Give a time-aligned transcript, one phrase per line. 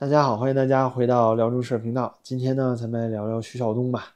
[0.00, 2.18] 大家好，欢迎大家回到辽中社频道。
[2.22, 4.14] 今天呢，咱们聊聊徐晓东吧。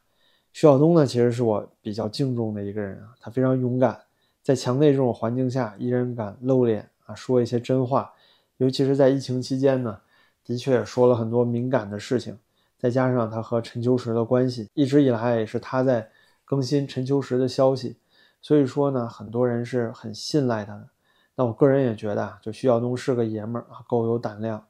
[0.51, 4.01] 徐晓东呢，其实是我比较敬重的一个人啊，他非常勇敢，
[4.43, 8.11] 在强内这种环境下，依然敢露脸啊，说一些真话。
[8.57, 10.01] 尤其是在疫情期间呢，
[10.43, 12.39] 的确也说了很多敏感的事情。
[12.79, 16.09] 再加上他和陈秋实的关系，一直以来也是他在
[16.47, 17.99] 更新陈秋实的消息，
[18.41, 20.89] 所以说呢，很多人是很信赖他的。
[21.37, 24.65] 那我个人也觉得啊，就徐晓东是个爷们儿啊，够有胆量。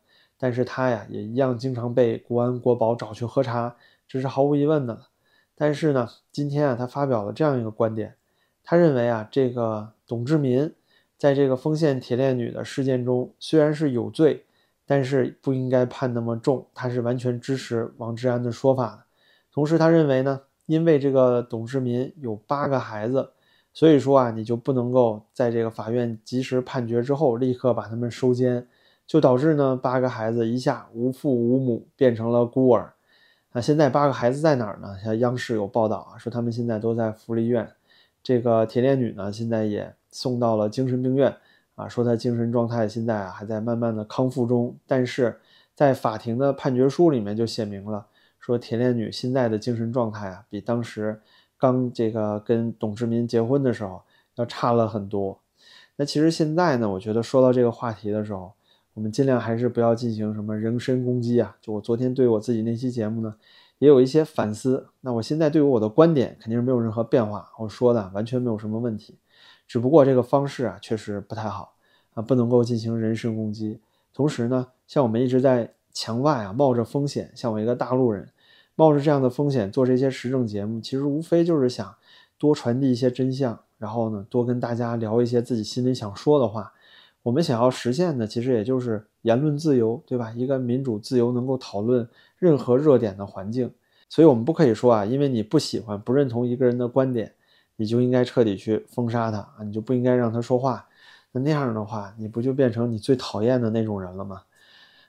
[0.45, 3.75] 但是他呀，也一样经常被国安国宝找去喝茶，
[4.07, 5.07] 这是毫无疑问的。
[5.57, 8.15] 但是呢，今天啊，他发表了这样一个观点，
[8.63, 10.71] 他认为啊，这个董志民
[11.17, 14.45] 在这个丰县铁链女的事件中虽然是有罪，
[14.85, 16.67] 但是不应该判那么重。
[16.75, 19.05] 他是完全支持王志安的说法的。
[19.51, 23.31] 同时，他认为呢，因为这个董志民有八个孩子，
[23.73, 28.69] 所以说啊，你就不能够在这个法院及时判决之后立刻把他们收监。
[29.07, 32.95] 就导致呢，八个孩子一下无父无母，变成了孤儿。
[33.53, 34.97] 那现在八个孩子在哪儿呢？
[35.03, 37.71] 像央视有报道啊，说他们现在都在福利院。
[38.23, 41.37] 这个铁链女呢，现在也送到了精神病院
[41.75, 44.75] 啊，说她精神状态现在啊还在慢慢的康复中。
[44.87, 45.39] 但是
[45.75, 48.07] 在法庭的判决书里面就写明了，
[48.41, 51.21] 说铁链女现在的精神状态啊，比当时
[51.59, 54.03] 刚这个跟董志民结婚的时候
[54.37, 55.39] 要差了很多。
[55.97, 58.53] 那其实现在呢，我觉得说到这个话题的时候，
[58.95, 61.57] 我们尽量还是不要进行什么人身攻击啊！
[61.61, 63.35] 就我昨天对我自己那期节目呢，
[63.81, 64.87] 也有一些反思。
[65.01, 69.19] 那我现在对于我的观点肯定是没有任何变化，我说的完全没有什么问题，
[69.67, 71.75] 只不过这个方式啊确实不太好
[72.15, 73.81] 啊，不能够进行人身攻击。
[74.13, 78.29] 同时呢，像我们一直在墙外啊冒着风险，像我一个大陆人
[78.77, 81.93] 冒着这样的风险做这些时政节目，其实无非就是想
[82.39, 86.73] 多传递一些真相，然后呢多跟大家聊一些自己心里想说的话。
[87.25, 90.31] 我们想要实现的，其实也就是言论自由，对吧？
[90.37, 92.07] 一个民主自由能够讨论
[92.39, 93.71] 任何热点的环境。
[94.11, 97.33] 所以，我们不可以说啊，因为你不喜欢、不认同一个人的观点，
[97.77, 100.87] 你就应该彻底去封杀他啊，你就不应该让他说话。
[101.33, 104.43] 那那样的话，你不就变成你最讨厌的那种人了吗？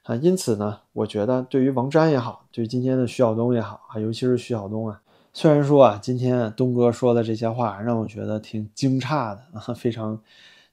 [0.04, 5.02] 啊，因此呢，我觉得对于王瞻也好，对于今天的徐晓东也好啊，尤其是徐晓东啊，
[5.34, 10.18] 虽然说啊，今天东哥说的这些话让我觉得挺惊诧的啊，非常。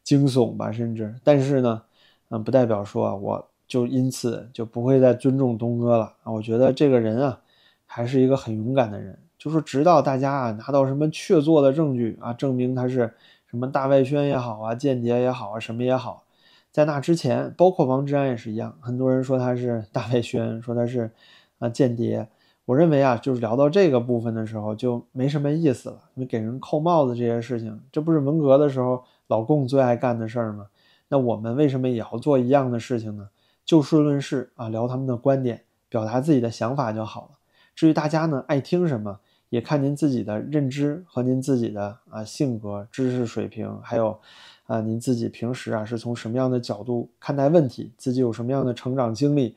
[0.02, 1.82] 惊悚吧，甚至，但是呢，
[2.30, 6.32] 嗯，不代表说我就因此就不会再尊重东哥了啊。
[6.32, 7.40] 我觉得这个人啊，
[7.86, 9.18] 还是一个很勇敢的人。
[9.38, 13.12] 就是直到大家啊拿到什么确凿的证据啊，证明他是
[13.46, 16.22] 什么大外宣也好啊，间谍也好啊，什么也好，
[16.70, 21.10] 在那之前，包括王志安也是一样，很多人说他是大外宣， 说他是
[21.58, 22.28] 啊间谍。
[22.66, 25.98] 我认为啊，就是聊到这个部分的时候，就没什么意思了。
[26.14, 29.02] 你给人扣帽子这些事情，这不是文革的时候。
[29.32, 30.66] 老共最爱干的事儿吗？
[31.08, 33.30] 那我们为什么也要做一样的事情呢？
[33.64, 37.38] 就事论事啊，聊他们的观点，表达自己的想法就好了。
[37.74, 44.20] 至于大家呢，爱听什么，也看您自己的认知和您自己的啊性格、知识水平，还有
[44.66, 49.56] 啊您自己平时啊是从什么样的角度看待问题，自己有什么样的成长经历，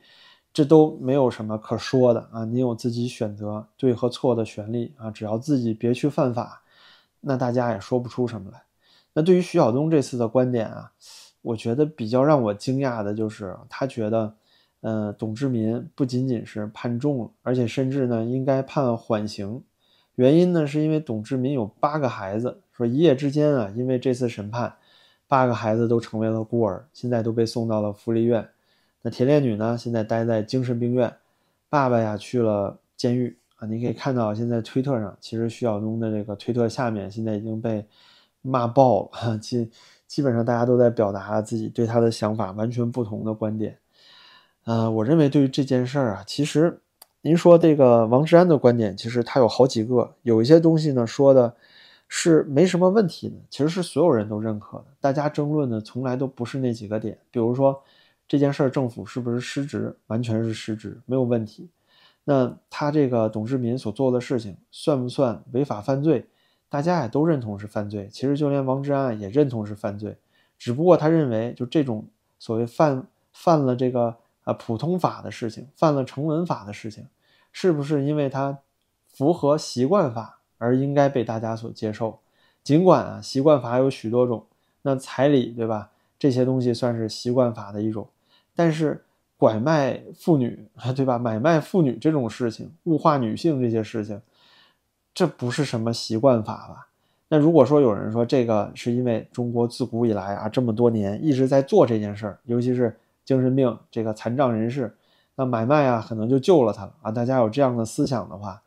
[0.54, 2.46] 这都没有什么可说的啊。
[2.46, 6.62] 您有自己选择对和错的权利啊，只要自己别去犯法，
[7.20, 8.65] 那大家也说不出什么来。
[9.18, 10.92] 那对于徐晓东这次的观点啊，
[11.40, 14.34] 我觉得比较让我惊讶的就是，他觉得，
[14.82, 19.62] 呃，董志民不仅仅是判重了，而且甚至呢应该判缓刑。
[20.16, 24.74] 原因呢是因为董志民有八个孩子，说一夜之间啊，因为这次审判，
[25.26, 28.46] 八个孩子都成为了孤儿，现在都被送到了福利院。
[29.00, 31.10] 那铁链女呢，现在待在精神病院，
[31.70, 33.66] 爸爸呀去了监狱啊。
[33.66, 37.82] 你可以看到，现在推特上，其实徐晓东的这个推特下面现在已经被。
[38.46, 39.70] 骂爆了， 基
[40.06, 43.78] 基本上大家都在表达自己对他的想法完全不同的观点。
[44.64, 46.80] 呃，我认为对于这件事儿啊，其实
[47.22, 51.54] 您说这个王志安的观点，其实他有好几个，有一些东西呢说的
[52.08, 54.86] 是没什么问题的，其实是所有人都认可的。
[55.00, 57.82] 大家争论的从来都不是那几个点，比如说
[58.28, 61.68] 这件事儿政府是不是失职，完全是失职，没有问题。
[62.24, 66.26] 那他这个董志民所做的事情算不算违法犯罪？
[66.68, 70.16] 大家也都认同是犯罪，其实就连王志安也认同是犯罪，
[70.58, 72.04] 只不过他认为就这种
[72.38, 77.06] 所谓犯犯了这个啊普通法的事情，犯了成文法的事情，
[77.52, 78.58] 是不是因为他
[79.08, 82.18] 符合习惯法而应该被大家所接受？
[82.62, 84.44] 尽管啊习惯法有许多种，
[84.82, 85.90] 那彩礼对吧？
[86.18, 88.08] 这些东西算是习惯法的一种，
[88.54, 89.04] 但是
[89.36, 90.66] 拐卖妇女
[90.96, 91.16] 对吧？
[91.18, 94.20] 买卖妇女这种事情，物化女性这些事情。
[95.16, 96.88] 这不是什么习惯法吧？
[97.28, 104.94] 那如果说有人说这个是因为中国自古以来啊这么多年一直在做这件事儿，尤其是精神病这个残障人士，
[105.34, 107.10] 那买卖啊可能就救了他了啊。
[107.10, 108.60] 大家有这样的思想的话，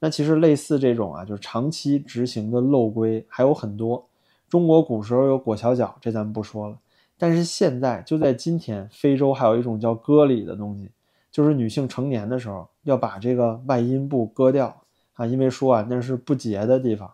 [0.00, 4.04] 那其实类似这种啊，就是长期执行的漏规还有很多。
[4.48, 6.76] 中国古时候有裹小脚，这咱们不说了。
[7.16, 10.90] 但是现在就在今天，非洲还有一种叫割礼的东西，
[11.30, 14.81] 就是女性成年的时候要把这个外阴部割掉
[15.14, 17.10] 啊，因为说啊那是不洁的地方。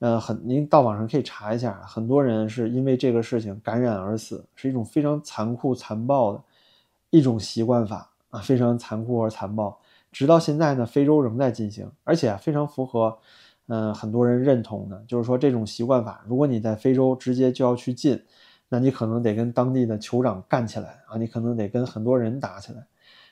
[0.00, 6.42] 呃，很，您到网上可以查一下，很多人是因为这个事情感染而死，是一种非常残酷残暴的
[7.10, 9.78] 一种习惯法啊，非常残酷而残暴。
[10.10, 13.18] 直到现在呢，非洲仍在进行，而且非常符合，
[13.66, 18.20] 嗯，很多人认同的，就是说这种习惯法，如果你在非洲直接就要去进，
[18.70, 22.86] 那你可能得跟当地的酋长干起来啊，你可能得跟很多人打起来。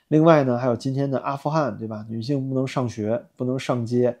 [0.09, 2.05] 另外呢，还有今天的阿富汗，对吧？
[2.09, 4.17] 女性不能上学，不能上街。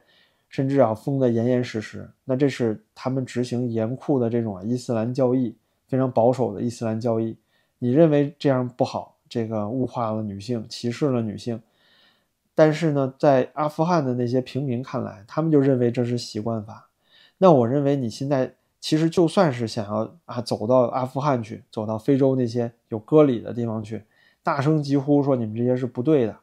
[0.51, 5.55] 甚至啊封得严严实实，那这是他们执行严酷的这种伊斯兰教义，
[5.87, 7.37] 非常保守的伊斯兰教义。
[7.77, 11.61] 你认为这样不好，这个物化了女性，歧视了女性。
[12.55, 16.89] 但是呢，在阿富汗的那些平民看来，他们就认为这是习惯法。
[17.37, 24.01] 那我认为你现在其实就算是想要啊走到阿富汗去，走到非洲那些有割礼的地方去，
[24.49, 26.35] 大声疾呼说你们这些是不对的。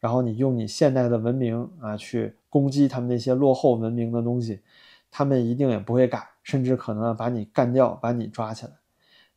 [0.00, 4.60] 然后你用你现代的文明啊去攻击他们那些落后文明的东西，
[5.08, 8.72] 他们一定也不会改，甚至可能把你干掉，把你抓起来。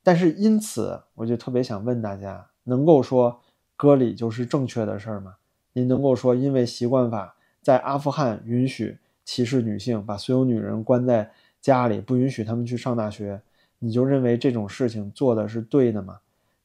[0.02, 3.40] 但是因此，我就特别想问大家：能够说
[3.76, 5.36] 割礼就是正确的事儿吗？
[5.74, 11.30] 您能够说因为习惯法在阿富汗允许歧视女性，把所有女人关在
[11.62, 13.40] 家里，不允许她们去上大学，
[13.78, 16.18] 你就认为这种事情做的是对的吗？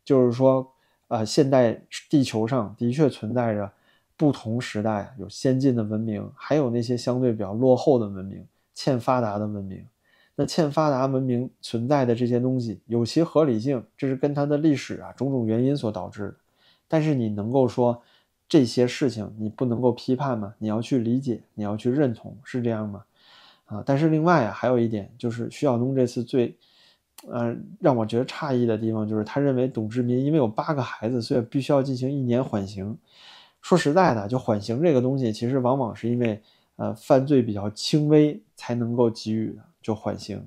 [0.02, 0.71] 就是说，
[1.12, 1.78] 呃，现代
[2.08, 3.70] 地球上的确存在着。
[4.14, 9.84] 不同时代有先进的文明，还有那些相对比较落后的文明、欠发达的文明。
[10.36, 16.34] 那欠发达文明存在的这些东西有其合理性，这是跟它的历史啊种种原因所导致的。
[16.86, 18.00] 但是你能够说
[18.48, 20.54] 这些事情你不能够批判吗？
[20.58, 23.04] 你要去理解，你要去认同，是这样吗？
[23.64, 23.82] 啊！
[23.84, 26.54] 但是另外啊，还有一点就是徐晓东这次最，
[27.30, 32.96] 呃，让我觉得诧异的地方就是他认为董志民因为有八个孩子，所以必须要进行一年缓刑。
[33.60, 36.42] 说实在的，就缓刑这个东西，其实往往是因为，
[36.76, 40.44] 呃，犯罪比较轻微才能够给予的，就缓刑。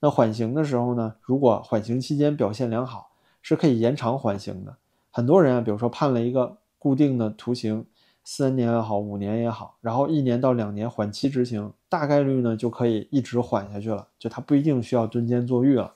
[0.00, 4.76] 那缓刑的时候呢，如果缓刑期间表现良好，是可以延长缓刑的。
[5.12, 7.86] 很多人啊，比如说判了一个固定的徒刑，
[8.24, 15.94] 三年也好，五年也好，然后一年到两年缓期执行，大概率呢就可以一直缓下去了，就他不一定需要蹲监坐狱了。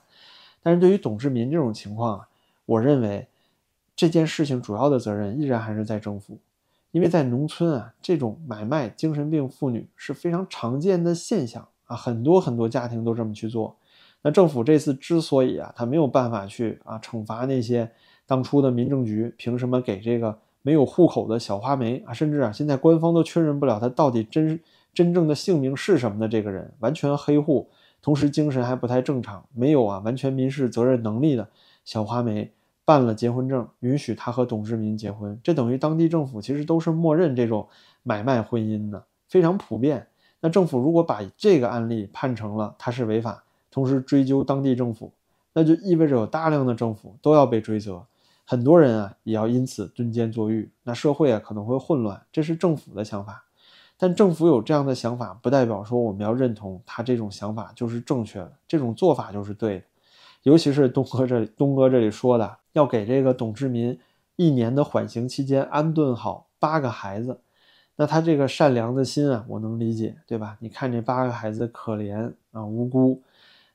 [0.62, 2.26] 但是对于董志民这种情况，
[2.66, 3.26] 我认为
[3.94, 6.38] 这件事情主要的责任依然还是在政府。
[6.92, 13.76] 因为在农村啊，这种买卖精神病妇女是非常常见的现象啊，很多很多家庭都这么去做。
[14.22, 17.88] 那政府这次之所以啊，他没有办法去啊惩罚那些
[18.26, 24.58] 当初的民政局凭什么给这个没有户口的小花梅啊，甚至啊现在官方都确认不了他到底真
[24.92, 27.70] 真正的姓名是什么的这个人，完全黑户，
[28.02, 31.48] 同时精神还不太正常，没有啊完全民事责任能力的
[31.84, 32.52] 小花梅。
[32.82, 37.68] 办了结婚证，允许他和董志民结婚，这等于当地政府其实都是默认这种
[38.02, 40.08] 买卖婚姻的，非常普遍。
[40.40, 45.12] 那政府如果把这个案例判成了他是违法，同时追究当地政府，
[45.52, 48.04] 那就意味着有大量的政府都要被追责，
[48.44, 52.20] 很多人啊也要因此蹲监坐狱，那社会啊可能会混乱。
[52.32, 53.44] 这是政府的想法，
[54.02, 59.84] 但政府有这样的想法，不代表说我们要认同他这种想法就是正确的，这种做法就是对的。
[60.44, 62.56] 尤其是东哥这里，东哥这里说的。
[62.72, 63.98] 要给这个董志民
[64.36, 67.40] 一年的缓刑期间安顿好八个孩子，
[67.96, 70.56] 那他这个善良的心啊，我能理解，对吧？
[70.60, 73.20] 你看这八个孩子可怜啊，无辜。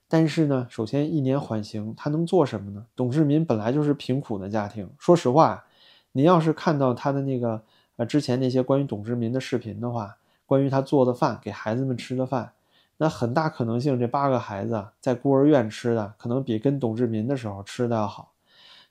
[0.07, 2.83] 但是呢，首先一年缓刑，他能做什么呢？
[2.95, 5.65] 董志民本来就是贫苦的家庭，说实话，
[6.13, 7.61] 您要是看到他的那个
[7.97, 12.51] 呃之前那些关于董志民的视频的话，关于他做的饭，给孩子们吃的饭，
[12.97, 18.31] 那很大可能性这八个孩子在孤儿院吃的，可能比跟董志民的时候吃的要好。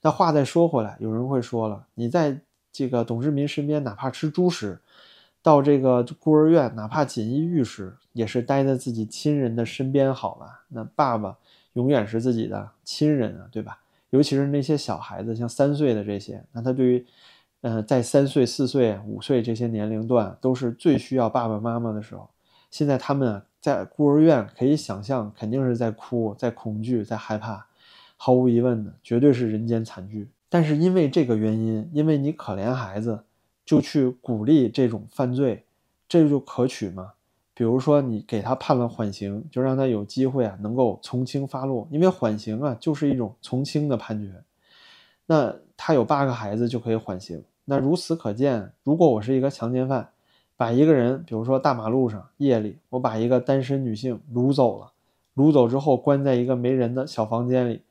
[0.02, 2.38] 那话再说回来，有人会说了，你在
[2.72, 4.80] 这个董志民身边，哪怕吃猪食，
[5.42, 10.60] 到这个孤儿院，哪怕锦衣玉食，也是待在自己亲人的身边好了。
[10.68, 11.38] 那爸爸
[11.74, 13.78] 永远是自己的亲人啊，对吧？
[14.10, 17.06] 尤其是那些小孩子，像三岁的这些，那他对于，
[17.64, 22.28] 呃，在三岁、四岁、五岁这些年龄段，都是最需要爸爸妈妈的时候。
[22.70, 27.64] 现在他们在孤儿院，可以想象，肯定是在哭，在恐惧，在害怕。
[28.18, 30.28] 毫无疑问的，绝对是人间惨剧。
[30.50, 33.24] 但是因为这个原因，因为你可怜孩子，
[33.64, 35.64] 就去鼓励这种犯罪，
[36.06, 37.12] 这就可取吗？
[37.54, 41.88] 比如说你给他判了缓刑，就让他有机会啊，能够从轻发落。
[41.90, 44.44] 因为缓刑啊，就是一种从轻的判决。
[45.24, 50.10] 那他有八个孩子就可以缓刑，那如此可见，如果我是一个强奸犯，
[50.56, 54.92] 把一个人，比如说大马路上夜里，我把一个单身女性掳走了，
[55.34, 57.82] 掳走之后关在一个没人的小房间里，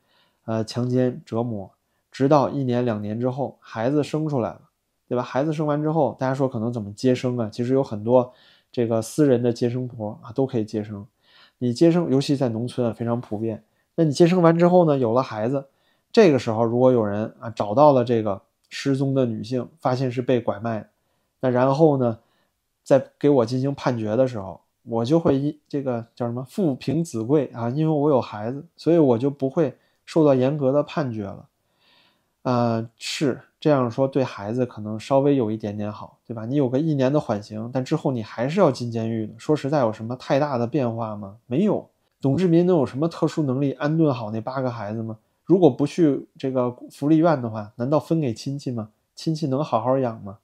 [0.45, 1.69] 呃，强奸折磨，
[2.11, 4.61] 直到一年两年之后，孩子生出来了，
[5.07, 5.21] 对吧？
[5.21, 7.49] 孩子生完之后，大家说可能怎么接生啊？
[7.51, 8.31] 其实有很多
[8.71, 11.05] 这个私人的接生婆啊，都可以接生。
[11.57, 13.63] 你接生，尤其在农村啊，非常普遍。
[13.95, 15.65] 那你接生完之后呢，有了孩子，
[16.13, 18.41] 这个时候如果有人啊找到了这个。
[18.75, 20.89] 失踪的女性发现是被拐卖，
[21.41, 22.17] 那然后呢，
[22.83, 31.45] 在给我进行判决的时候，我就会一这个叫什么父凭子贵啊，因为我有孩子，所以我就不会受到严格的判决了。
[32.41, 36.43] 呃，是这样说，对孩子可能稍微有一点点好，对吧？
[36.43, 39.35] 你有个一年的缓刑，但之后你还是要进监狱的。
[39.37, 41.37] 说实在，有什么太大的变化吗？
[41.45, 41.87] 没有。
[42.19, 45.19] 董志民能有什么特殊能力安顿好那八个孩子吗？
[45.45, 48.89] 如果不去这个福利院的话，难道分给亲戚吗？
[49.13, 50.39] 亲戚能好好养吗？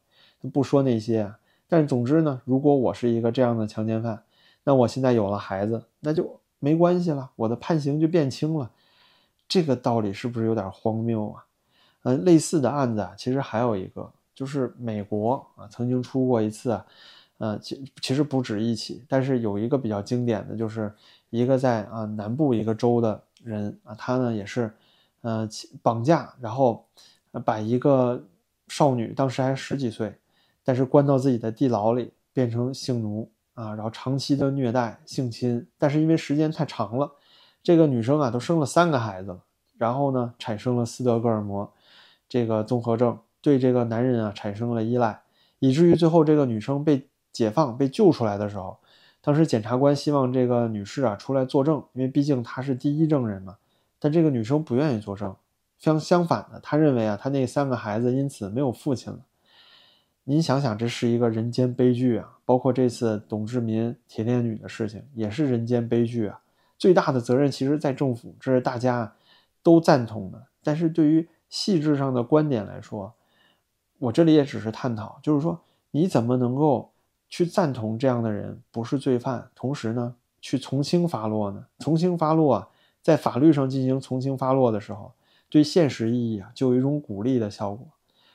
[0.54, 4.24] 不说那些啊，但总之呢，如果我是一个这样的强奸犯，
[4.64, 8.70] 那我现在有了孩子，那就没关系了，我的判刑就变轻了。
[9.48, 11.46] 这个道理是不是有点荒谬啊？
[12.04, 16.86] 嗯，类似的案子啊，其实还有一个，就是美国啊曾经出过一次，啊
[17.40, 20.94] 呃，其其实不止一起，但是有一个比较经典的就是
[21.30, 24.70] 一个在啊南部一个州的人啊，他呢也是。
[25.22, 25.48] 呃，
[25.82, 26.86] 绑架，然后
[27.44, 28.24] 把一个
[28.68, 30.18] 少女，当时还十几岁，
[30.64, 35.68] 但是关到自己的地牢里，变成性奴啊，然后长期的虐待、性侵。
[35.78, 37.12] 但是因为时间太长了，
[37.62, 39.40] 这个女生啊都生了三个孩子了，
[39.78, 41.70] 然后呢产生了斯德哥尔摩
[42.30, 45.22] 这个综合症，对这个男人啊产生了依赖，
[45.60, 48.78] 以至于最后这个女生被解放、被救出来的时候，
[49.22, 53.58] 当时检察官希望这个女士啊出来作证，因为毕竟她是第一证人嘛。
[54.00, 55.36] 但这个女生不愿意作证，
[55.78, 59.20] 相相反的，她认为啊，她那三个孩子因此没有父亲了。
[60.24, 62.38] 您想想，这是一个人间悲剧啊！
[62.46, 66.40] 包括这次董志民铁链女的事情，也是人间悲剧啊！
[66.78, 69.12] 最大的责任其实在政府，这是大家
[69.64, 70.46] 都赞同的。
[70.64, 73.12] 但是对于细致上的观点来说，
[73.98, 75.60] 我这里也只是探讨，就是说
[75.92, 76.92] 你怎么能够
[77.28, 81.66] 去赞同这样的人不是罪犯，同时呢去从轻发落呢？
[81.80, 82.68] 从轻发落啊！
[83.10, 85.12] 在法律上进行从轻发落的时候，
[85.50, 87.88] 对现实意义啊就有一种鼓励的效果。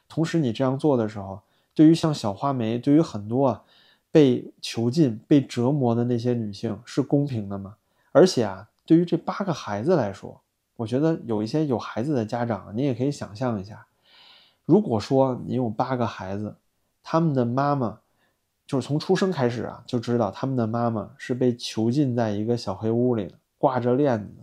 [0.09, 1.39] 同时，你这样做的时候，
[1.73, 3.63] 对于像小花梅，对于很多啊
[4.11, 7.77] 被囚禁、被折磨的那些女性是公平的吗？
[8.11, 10.41] 而且啊，对于这八个孩子来说，
[10.75, 13.87] 我觉得有一些有孩子的家长，你也可以想象一下，
[14.65, 16.57] 如果说你有八个孩子，
[17.01, 18.01] 他们的妈妈
[18.67, 24.35] 就是从出生开始啊就知道他们的妈妈是被囚禁在一个小黑屋里的，挂着链子。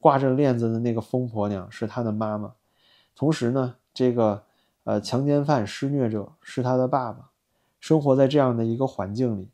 [0.00, 2.52] 挂着链子的那个疯婆娘是他的妈妈，
[3.16, 4.42] 同时呢，这个
[4.84, 7.30] 呃强奸犯施虐者是他的爸爸。
[7.80, 9.48] 生活在这样的一个环境里，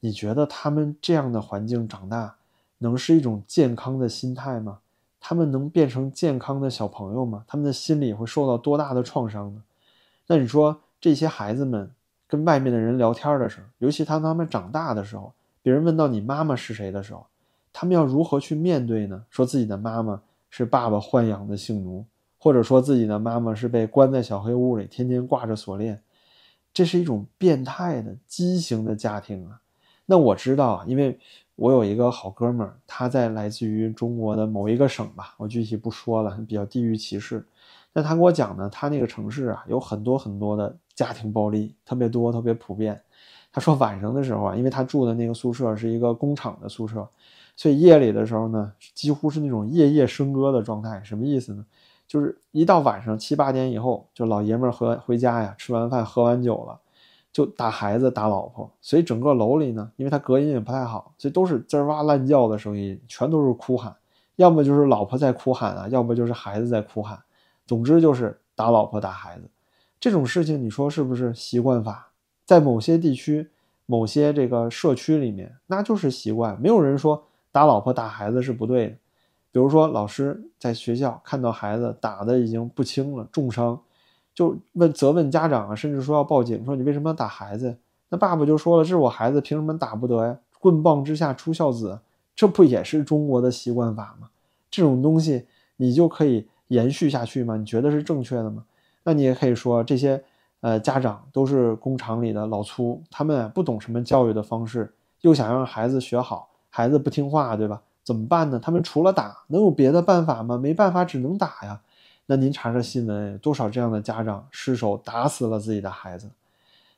[0.00, 2.36] 你觉得他们这样的环境长大，
[2.78, 4.80] 能是一种健康的心态吗？
[5.18, 7.44] 他们能变成健康的小朋友吗？
[7.46, 9.62] 他们的心理会受到多大的创伤呢？
[10.26, 11.90] 那你说这些孩子们
[12.26, 17.26] 跟外面的人聊天的时候，尤其当他们长大的时候，别人问到你妈妈是谁的时候。
[17.72, 19.24] 他们要如何去面对呢？
[19.30, 22.04] 说自己的妈妈是爸爸豢养的性奴，
[22.38, 26.02] 或者说自己的妈妈是被关在小黑屋里，天天挂着锁链，
[26.74, 29.60] 这是一种变态的畸形的家庭啊！
[30.06, 31.18] 那我知道啊，因为
[31.54, 37.46] 我有一个好哥们儿，他在来自于中国的某一个省吧，我具体不说了，比较地域歧视。
[37.92, 43.00] 那他给我讲呢，他那个城市啊，有很多很多的家庭暴力，特别多，特别普遍。
[43.52, 47.08] 他说晚上的时候啊，因为他住的那个宿舍是一个工厂的宿舍。
[47.60, 50.98] 所以夜里的时候呢，几乎是那种夜夜笙歌的状态。
[51.04, 51.62] 什么意思呢？
[52.08, 56.80] 就是一到晚上七八点以后，就老爷们儿回回家呀，吃完饭喝完酒了，
[57.30, 58.72] 就打孩子打老婆。
[58.80, 63.94] 所以整个楼里呢，因为它隔音也不太好，所以都是吱哇乱叫的声音，全都是哭喊，
[64.36, 67.22] 要么就是老婆在哭喊啊，要么就是孩子在哭喊。
[67.66, 69.42] 总之就是打老婆打孩子，
[70.00, 72.10] 这种事情你说是不是习惯法？
[72.46, 73.50] 在某些地区、
[73.84, 77.26] 某些这个社区里面，那就是习惯，没有人说。
[77.52, 78.96] 打老婆打孩子是不对的，
[79.52, 83.80] 比如说老师在学校看到孩子打的已经不轻了，重伤，
[84.34, 87.76] 就问责问家长啊，甚至说要报警，说你为什么要打孩子？
[88.08, 90.38] 那爸爸就说了，这是我孩子，凭什么打不得呀？
[90.58, 92.00] 棍棒之下出孝子，
[92.36, 94.28] 这不也是中国的习惯法吗？
[94.70, 97.56] 这种东西你就可以延续下去吗？
[97.56, 98.64] 你觉得是正确的吗？
[99.04, 100.22] 那你也可以说这些
[100.60, 104.92] 呃家长都是工厂里的老粗，他们不懂什么教育的方式，
[105.22, 106.49] 又想让孩子学好。
[106.70, 107.82] 孩子不听话，对吧？
[108.02, 108.58] 怎么办呢？
[108.58, 110.56] 他们除了打，能有别的办法吗？
[110.56, 111.80] 没办法，只能打呀。
[112.26, 116.30] 那您查查新闻，多少这样的家长失手打死了自己的孩子，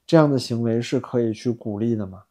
[0.07, 2.23] 这样的行为是可以去鼓励的吗？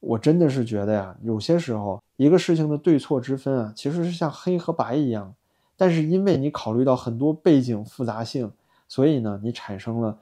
[0.00, 5.34] 我真的是觉得呀，有些时候一个事情的对错之分啊，其实是像黑和白一样，
[5.76, 8.50] 但是因为你考虑到很多背景复杂性，
[8.88, 10.18] 所以呢，你产生了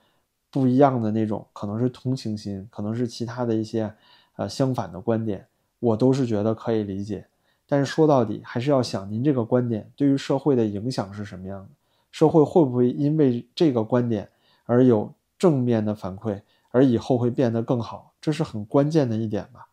[0.51, 3.93] 不一样的那种，可能是同情心，可能是其他的一些
[4.37, 5.47] 呃相反的观点，
[5.83, 7.27] 我都是觉得可以理解。
[7.67, 11.71] 但是说到底，还是要想您这个观点对于社会的影响是什么样的，
[12.13, 14.29] 社会会不会因为这个观点
[14.65, 19.67] 而有正面的反馈，而以后会变得更好，这是很关键的一点吧。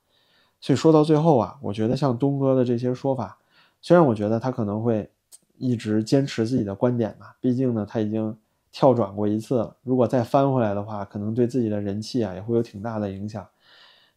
[0.60, 3.38] 所以说到最后啊，我觉得像东哥的这些说法，
[3.82, 5.10] 虽然我觉得他可能会
[5.58, 8.36] 一直坚持自己的观点吧，毕竟呢他已经
[8.72, 13.46] 跳转过一次了，如果再翻回来的话，可能对自己的人气啊也会有挺大的影响。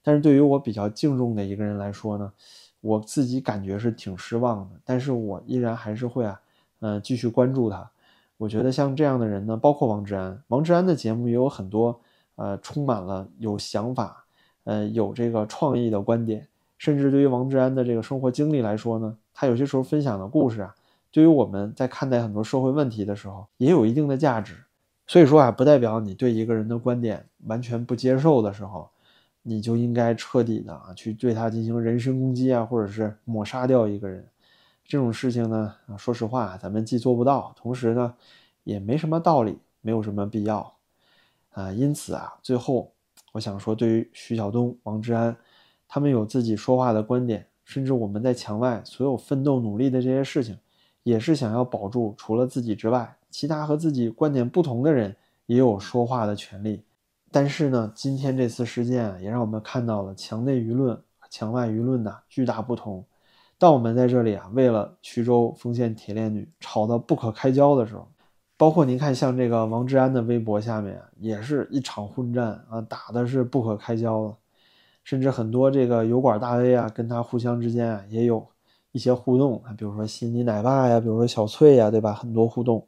[0.03, 2.33] 但是对于我比较敬重的一个人来说呢，
[2.81, 6.41] 我自己感觉是挺失望的，但是我依然还是会啊，
[6.81, 7.91] 呃继续关注他。
[8.37, 12.01] 我觉得像这样的人呢，包括王志安，王志安的节目也有很多
[12.35, 14.19] 呃充满了有想法。
[14.65, 16.47] 呃，有这个创意的观点，
[16.79, 20.73] 甚至对于王志安的这个生活经历来说呢，他有些时候分享的故事啊，
[21.11, 24.55] 对于我们在看待很多社会问题的时候，也有一定的价值。
[25.09, 28.89] 所以说啊，不代表你对一个人的观点完全不接受的时候，
[29.43, 34.27] 你就应该彻底的啊去对他进行人身攻击啊，或者是抹杀掉一个人。
[34.85, 38.15] 这种事情呢，说实话，咱们既做不到，同时呢，
[38.65, 40.75] 也没什么道理，没有什么必要
[41.51, 41.73] 啊。
[41.73, 42.93] 因此啊，最后。
[43.33, 45.35] 我想说，对于徐晓东、王志安，
[45.89, 50.59] 他们有自己说话的观点，甚至我们在墙外所有奋斗努力的这些事情，
[51.03, 56.83] 也是想要保住除了自己之外，其他和自己观点不同的人也有说话的权利。
[57.33, 63.05] 但是呢，今天这次事件也让我们看到了墙内舆论和墙外舆论的巨大不同。
[63.59, 68.07] 当我们在这里啊，为了衢州丰县铁链女吵得不可开交的时候，
[68.57, 74.35] 包括您看，像这个王志安的微博下面也是一场混战啊，打的是不可开交的，
[75.03, 78.47] 甚至很多这个油管大 V 啊，跟他互相之间啊也有
[78.91, 82.13] 一些互动啊，比如说悉尼奶爸呀，比如说小翠呀，对吧？
[82.13, 82.87] 很多互动。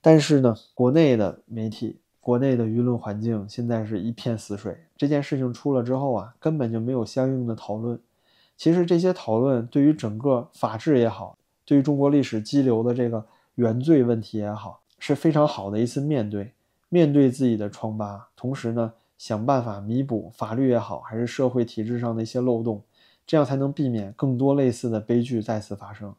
[0.00, 4.74] 但是呢，国内的媒体、国内的舆论环境现在是一片死水。
[4.96, 8.00] 这件事情出了之后啊，根本就没有相应的讨论。
[8.56, 14.80] 其实这些讨论对于整个法治也好，对于中国历史激流的这个原罪问题也好。
[14.98, 16.54] 是非常好的一次面对，
[16.88, 22.82] 面对自己的疮疤，同时呢，想办法弥补法律也好，还是社会体制上的一些漏洞，
[23.26, 26.14] 这样才能避免更多类似的悲剧再次发生。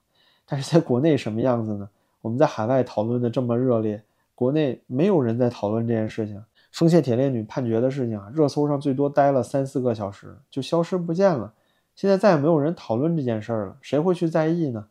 [0.46, 1.90] 但是在国内什么样子呢？
[2.22, 4.04] 我们在海外讨论的这么热烈，
[4.36, 6.44] 国内没有人在讨论这件事情。
[6.72, 11.54] 丰县铁链女判决的事情啊，热搜上最多待了三四个小时就消失不见了，
[11.96, 14.88] 现在再也没有人讨论这件事儿了，谁会去在意呢？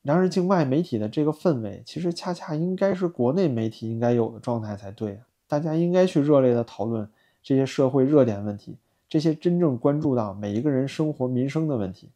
[0.00, 5.20] 然而，境外媒体的这个氛围，其实恰恰应该是国内媒体应该有的状态才对。
[5.46, 7.06] 大家应该去热烈的讨论
[7.42, 12.08] 这些社会热点问题，这些真正关注到每一个人生活民生的问题。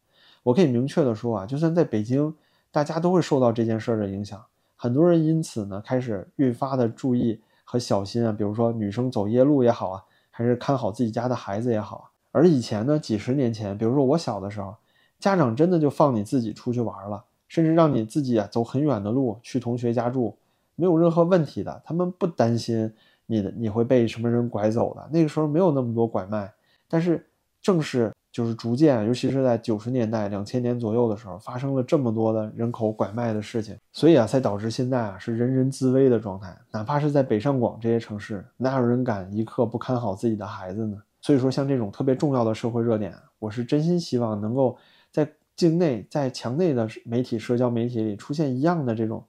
[0.42, 2.34] 我可以明确的说啊，就算在北京，
[2.70, 4.42] 大家都会受到这件事儿的影响。
[4.82, 12.10] 很多人因此呢，开始愈发的注意和小心啊，比如说女生走夜路也好啊，还是看好自己家的孩子也好。
[12.32, 14.74] 而以前呢，几十年前，比如说我小的时候，
[15.20, 17.24] 家长真的就放你自己出去玩了。
[17.46, 20.36] 甚至让你自己啊走很远的路去同学家住，
[20.74, 21.80] 没有任何问题的。
[21.84, 22.92] 他们不担心
[23.26, 25.08] 你的你会被什么人拐走的。
[25.12, 26.52] 那个时候没有那么多拐卖，
[26.88, 27.24] 但是
[27.60, 36.56] 正是就是逐渐，尤其是在九十年代、两千年左右的时候，发生了这么多的人口拐卖的事情，所以啊，才导致现在啊是人人自危的状态。
[36.72, 40.96] 哪怕是在北上广这些城市，哪有人敢一刻不看好自己的孩子呢？
[41.20, 44.76] 所以说，像这种特别重要的社会热点，我是真心希望能够
[45.12, 45.28] 在。
[45.54, 49.22] 境内在墙内的媒体、社交媒体里出现一样的这种，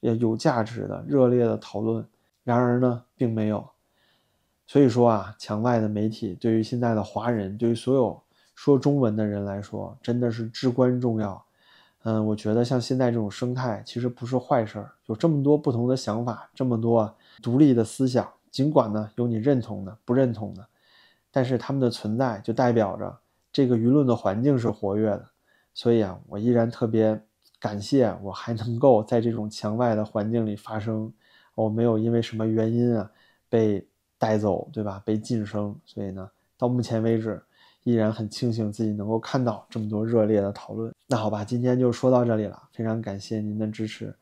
[0.00, 2.02] 也有价值的热烈的讨论。
[2.44, 3.68] 然而呢，并没有。
[4.68, 8.22] 所以说啊，墙外的媒体对于现在的华人，对于所有
[8.54, 11.44] 说中文的人来说，真的是至关重要。
[12.04, 20.66] 嗯，我觉得像现在这种生态其实不是坏事儿，有这么多不同的想法，这么多独立的思想，尽管呢有你认同的、不认同的，
[21.30, 23.18] 但是他们的存在就代表着
[23.50, 25.26] 这个舆论的环境是活跃的。
[25.72, 27.18] 所以啊，我依然特别
[27.58, 31.10] 感谢我还能够在这种墙外的环境里发声，
[31.54, 33.10] 我没有因为什么原因啊
[33.48, 33.84] 被
[34.18, 35.02] 带走，对吧？
[35.06, 35.74] 被晋升。
[35.86, 37.42] 所以呢，到目前为止，
[37.84, 40.92] 依然很庆幸自己能够看到这么多热烈的讨论。
[41.06, 44.12] 那好吧，今天就说到这里了，非常感谢您的支持，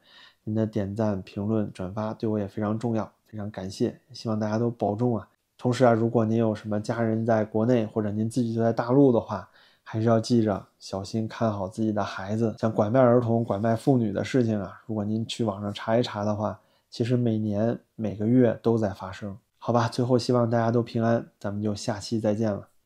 [0.45, 3.99] 您的点赞、评论、转发对我也非常重要，非常感谢。
[4.13, 5.27] 希望大家都保重啊。
[5.57, 9.49] 同时啊，如果您有什么家人在国内，或者您自己就在大陆的话，
[9.85, 16.59] 还是要记着小心看好自己的孩子，像拐卖儿童、拐卖妇女的事情啊，如果您去网上查一查的话，
[16.91, 19.39] 其实每年每个月都在发生。
[19.59, 22.72] 好吧，最后希望大家都平安，咱们就下期再见了。